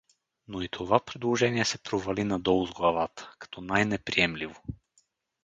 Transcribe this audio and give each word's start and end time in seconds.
Но 0.47 0.61
и 0.61 0.67
това 0.69 0.99
предложение 0.99 1.65
се 1.65 1.77
провали 1.83 2.23
надолу 2.23 2.67
с 2.67 2.71
главата, 2.73 3.35
като 3.39 3.61
най-неприемливо. 3.61 4.61